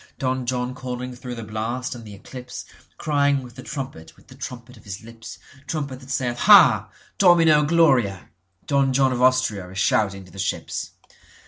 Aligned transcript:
Don 0.17 0.47
John 0.47 0.73
calling 0.73 1.13
through 1.15 1.35
the 1.35 1.43
blast 1.43 1.93
and 1.93 2.03
the 2.03 2.17
eclipseCrying 2.17 3.43
with 3.43 3.53
the 3.53 3.61
trumpet, 3.61 4.17
with 4.17 4.29
the 4.29 4.33
trumpet 4.35 4.75
of 4.75 4.83
his 4.83 5.03
lips, 5.03 5.37
Trumpet 5.67 5.99
that 5.99 6.09
sayeth 6.09 6.39
ha! 6.39 6.89
Domino 7.19 7.61
gloria! 7.63 8.29
Don 8.65 8.93
John 8.93 9.11
of 9.13 9.19
AustriaIs 9.19 9.75
shouting 9.75 10.25
to 10.25 10.31
the 10.31 10.39
ships. 10.39 10.93